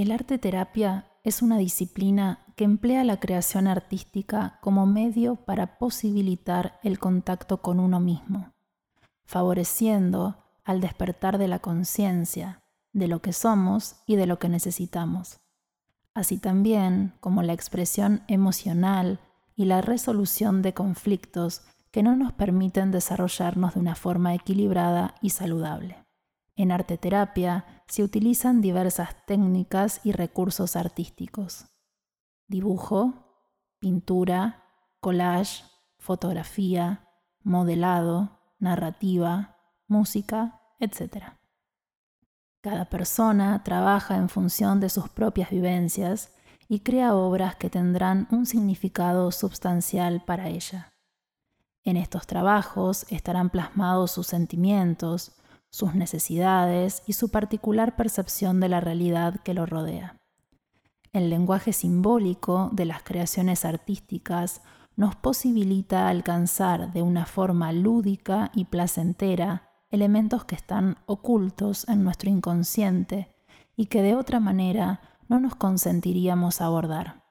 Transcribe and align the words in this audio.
El 0.00 0.12
arte 0.12 0.38
terapia 0.38 1.10
es 1.24 1.42
una 1.42 1.58
disciplina 1.58 2.38
que 2.56 2.64
emplea 2.64 3.04
la 3.04 3.20
creación 3.20 3.66
artística 3.66 4.58
como 4.62 4.86
medio 4.86 5.36
para 5.36 5.76
posibilitar 5.76 6.80
el 6.82 6.98
contacto 6.98 7.60
con 7.60 7.78
uno 7.78 8.00
mismo, 8.00 8.54
favoreciendo 9.26 10.42
al 10.64 10.80
despertar 10.80 11.36
de 11.36 11.48
la 11.48 11.58
conciencia 11.58 12.62
de 12.94 13.08
lo 13.08 13.20
que 13.20 13.34
somos 13.34 13.96
y 14.06 14.16
de 14.16 14.24
lo 14.24 14.38
que 14.38 14.48
necesitamos, 14.48 15.40
así 16.14 16.38
también 16.38 17.12
como 17.20 17.42
la 17.42 17.52
expresión 17.52 18.22
emocional 18.26 19.20
y 19.54 19.66
la 19.66 19.82
resolución 19.82 20.62
de 20.62 20.72
conflictos 20.72 21.60
que 21.90 22.02
no 22.02 22.16
nos 22.16 22.32
permiten 22.32 22.90
desarrollarnos 22.90 23.74
de 23.74 23.80
una 23.80 23.96
forma 23.96 24.34
equilibrada 24.34 25.14
y 25.20 25.28
saludable. 25.28 25.98
En 26.56 26.72
arte 26.72 26.98
terapia 26.98 27.64
se 27.86 28.02
utilizan 28.02 28.60
diversas 28.60 29.26
técnicas 29.26 30.00
y 30.04 30.12
recursos 30.12 30.76
artísticos. 30.76 31.66
Dibujo, 32.48 33.14
pintura, 33.78 34.64
collage, 35.00 35.64
fotografía, 35.98 37.08
modelado, 37.42 38.38
narrativa, 38.58 39.56
música, 39.86 40.60
etc. 40.78 41.34
Cada 42.60 42.86
persona 42.86 43.62
trabaja 43.64 44.16
en 44.16 44.28
función 44.28 44.80
de 44.80 44.90
sus 44.90 45.08
propias 45.08 45.50
vivencias 45.50 46.34
y 46.68 46.80
crea 46.80 47.14
obras 47.14 47.56
que 47.56 47.70
tendrán 47.70 48.28
un 48.30 48.46
significado 48.46 49.32
substancial 49.32 50.22
para 50.24 50.48
ella. 50.48 50.92
En 51.82 51.96
estos 51.96 52.26
trabajos 52.26 53.06
estarán 53.10 53.50
plasmados 53.50 54.12
sus 54.12 54.26
sentimientos, 54.26 55.32
sus 55.70 55.94
necesidades 55.94 57.02
y 57.06 57.14
su 57.14 57.30
particular 57.30 57.96
percepción 57.96 58.60
de 58.60 58.68
la 58.68 58.80
realidad 58.80 59.36
que 59.42 59.54
lo 59.54 59.66
rodea. 59.66 60.16
El 61.12 61.30
lenguaje 61.30 61.72
simbólico 61.72 62.70
de 62.72 62.84
las 62.84 63.02
creaciones 63.02 63.64
artísticas 63.64 64.62
nos 64.96 65.16
posibilita 65.16 66.08
alcanzar 66.08 66.92
de 66.92 67.02
una 67.02 67.26
forma 67.26 67.72
lúdica 67.72 68.50
y 68.54 68.66
placentera 68.66 69.70
elementos 69.90 70.44
que 70.44 70.54
están 70.54 70.98
ocultos 71.06 71.88
en 71.88 72.04
nuestro 72.04 72.30
inconsciente 72.30 73.34
y 73.76 73.86
que 73.86 74.02
de 74.02 74.14
otra 74.14 74.40
manera 74.40 75.00
no 75.28 75.40
nos 75.40 75.54
consentiríamos 75.54 76.60
abordar. 76.60 77.24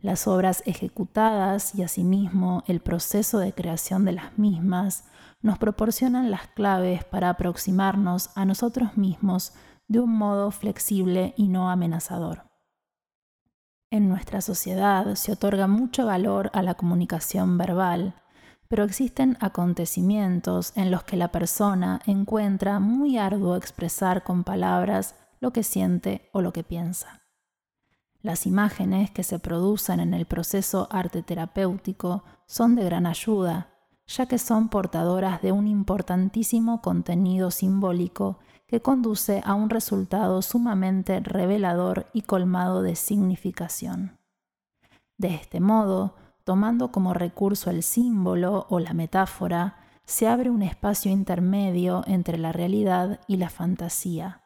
Las 0.00 0.26
obras 0.26 0.62
ejecutadas 0.66 1.74
y 1.74 1.82
asimismo 1.82 2.64
el 2.66 2.80
proceso 2.80 3.38
de 3.38 3.52
creación 3.52 4.04
de 4.04 4.12
las 4.12 4.38
mismas 4.38 5.04
nos 5.42 5.58
proporcionan 5.58 6.30
las 6.30 6.48
claves 6.48 7.04
para 7.04 7.30
aproximarnos 7.30 8.30
a 8.36 8.44
nosotros 8.44 8.96
mismos 8.96 9.52
de 9.88 10.00
un 10.00 10.16
modo 10.16 10.50
flexible 10.50 11.34
y 11.36 11.48
no 11.48 11.70
amenazador. 11.70 12.50
En 13.90 14.08
nuestra 14.08 14.40
sociedad 14.40 15.14
se 15.16 15.32
otorga 15.32 15.66
mucho 15.66 16.06
valor 16.06 16.50
a 16.54 16.62
la 16.62 16.74
comunicación 16.74 17.58
verbal, 17.58 18.14
pero 18.68 18.84
existen 18.84 19.36
acontecimientos 19.40 20.72
en 20.76 20.92
los 20.92 21.02
que 21.02 21.16
la 21.16 21.32
persona 21.32 22.00
encuentra 22.06 22.78
muy 22.78 23.18
arduo 23.18 23.56
expresar 23.56 24.22
con 24.22 24.44
palabras 24.44 25.16
lo 25.40 25.52
que 25.52 25.64
siente 25.64 26.30
o 26.32 26.40
lo 26.40 26.52
que 26.52 26.62
piensa. 26.62 27.22
Las 28.22 28.46
imágenes 28.46 29.10
que 29.10 29.24
se 29.24 29.40
producen 29.40 29.98
en 29.98 30.14
el 30.14 30.26
proceso 30.26 30.86
arte 30.92 31.24
terapéutico 31.24 32.22
son 32.46 32.76
de 32.76 32.84
gran 32.84 33.06
ayuda, 33.06 33.69
ya 34.10 34.26
que 34.26 34.38
son 34.38 34.68
portadoras 34.68 35.40
de 35.40 35.52
un 35.52 35.68
importantísimo 35.68 36.82
contenido 36.82 37.52
simbólico 37.52 38.38
que 38.66 38.80
conduce 38.80 39.40
a 39.44 39.54
un 39.54 39.70
resultado 39.70 40.42
sumamente 40.42 41.20
revelador 41.20 42.06
y 42.12 42.22
colmado 42.22 42.82
de 42.82 42.96
significación. 42.96 44.18
De 45.16 45.34
este 45.34 45.60
modo, 45.60 46.16
tomando 46.44 46.90
como 46.90 47.14
recurso 47.14 47.70
el 47.70 47.84
símbolo 47.84 48.66
o 48.68 48.80
la 48.80 48.94
metáfora, 48.94 49.76
se 50.04 50.26
abre 50.26 50.50
un 50.50 50.62
espacio 50.62 51.12
intermedio 51.12 52.02
entre 52.06 52.36
la 52.36 52.50
realidad 52.50 53.20
y 53.28 53.36
la 53.36 53.48
fantasía, 53.48 54.42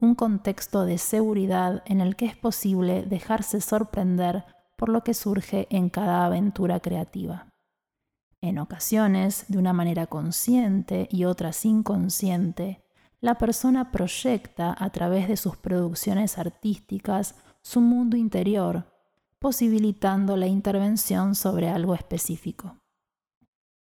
un 0.00 0.16
contexto 0.16 0.84
de 0.84 0.98
seguridad 0.98 1.84
en 1.86 2.00
el 2.00 2.16
que 2.16 2.26
es 2.26 2.36
posible 2.36 3.02
dejarse 3.02 3.60
sorprender 3.60 4.44
por 4.76 4.88
lo 4.88 5.04
que 5.04 5.14
surge 5.14 5.68
en 5.70 5.88
cada 5.88 6.24
aventura 6.24 6.80
creativa. 6.80 7.53
En 8.44 8.58
ocasiones, 8.58 9.46
de 9.48 9.56
una 9.56 9.72
manera 9.72 10.06
consciente 10.06 11.08
y 11.10 11.24
otras 11.24 11.64
inconsciente, 11.64 12.84
la 13.22 13.38
persona 13.38 13.90
proyecta 13.90 14.76
a 14.78 14.90
través 14.90 15.28
de 15.28 15.38
sus 15.38 15.56
producciones 15.56 16.36
artísticas 16.36 17.36
su 17.62 17.80
mundo 17.80 18.18
interior 18.18 18.84
posibilitando 19.38 20.36
la 20.36 20.46
intervención 20.46 21.34
sobre 21.34 21.70
algo 21.70 21.94
específico. 21.94 22.76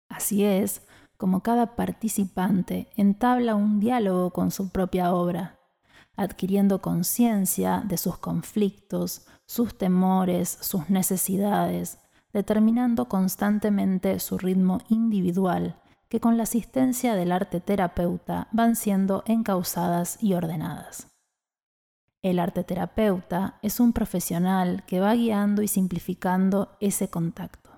Así 0.09 0.43
es 0.43 0.83
como 1.17 1.45
cada 1.45 1.77
participante 1.77 2.89
entabla 2.97 3.55
un 3.55 3.79
diálogo 3.79 4.33
con 4.33 4.51
su 4.51 4.71
propia 4.71 5.15
obra, 5.15 5.61
adquiriendo 6.17 6.83
conciencia 6.83 7.85
de 7.87 7.97
sus 7.97 8.19
conflictos, 8.19 9.25
sus 9.47 9.79
temores, 9.79 10.59
sus 10.61 10.91
necesidades, 10.91 12.01
determinando 12.33 13.09
constantemente 13.09 14.19
su 14.21 14.39
ritmo 14.39 14.81
individual, 14.89 15.81
que 16.09 16.21
con 16.21 16.37
la 16.37 16.45
asistencia 16.45 17.15
del 17.15 17.33
arte 17.33 17.61
terapeuta 17.61 18.49
van 18.53 18.77
siendo 18.77 19.23
encausadas 19.27 20.23
y 20.23 20.35
ordenadas. 20.35 21.09
El 22.23 22.41
arte 22.41 22.65
terapeuta 22.65 23.59
es 23.63 23.79
un 23.79 23.93
profesional 23.93 24.85
que 24.87 25.01
va 25.01 25.15
guiando 25.15 25.63
y 25.63 25.69
simplificando 25.69 26.77
ese 26.81 27.09
contacto, 27.09 27.71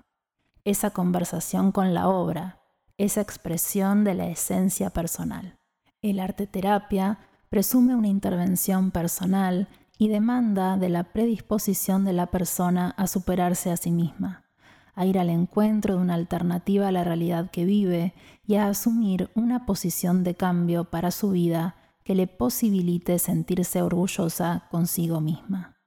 esa 0.63 0.91
conversación 0.91 1.71
con 1.71 1.93
la 1.93 2.07
obra, 2.07 2.59
esa 2.97 3.21
expresión 3.21 4.03
de 4.03 4.15
la 4.15 4.27
esencia 4.27 4.89
personal. 4.89 5.57
El 6.01 6.19
arte 6.19 6.47
terapia 6.47 7.19
presume 7.49 7.95
una 7.95 8.07
intervención 8.07 8.91
personal 8.91 9.67
y 10.01 10.07
demanda 10.07 10.77
de 10.77 10.89
la 10.89 11.03
predisposición 11.03 12.05
de 12.05 12.13
la 12.13 12.25
persona 12.25 12.95
a 12.97 13.05
superarse 13.05 13.69
a 13.69 13.77
sí 13.77 13.91
misma, 13.91 14.45
a 14.95 15.05
ir 15.05 15.19
al 15.19 15.29
encuentro 15.29 15.93
de 15.93 16.01
una 16.01 16.15
alternativa 16.15 16.87
a 16.87 16.91
la 16.91 17.03
realidad 17.03 17.51
que 17.51 17.65
vive 17.65 18.15
y 18.47 18.55
a 18.55 18.65
asumir 18.65 19.29
una 19.35 19.67
posición 19.67 20.23
de 20.23 20.33
cambio 20.33 20.85
para 20.85 21.11
su 21.11 21.29
vida 21.29 21.75
que 22.03 22.15
le 22.15 22.25
posibilite 22.25 23.19
sentirse 23.19 23.83
orgullosa 23.83 24.63
consigo 24.71 25.21
misma. 25.21 25.77